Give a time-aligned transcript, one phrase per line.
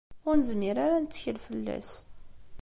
[0.27, 1.91] Ur nezmir ara ad nettkel fell-as.